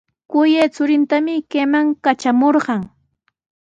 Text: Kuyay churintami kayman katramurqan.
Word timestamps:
Kuyay 0.29 0.69
churintami 0.75 1.33
kayman 1.51 1.87
katramurqan. 2.03 2.81